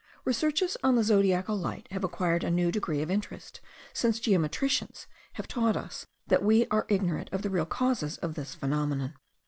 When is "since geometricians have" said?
3.93-5.47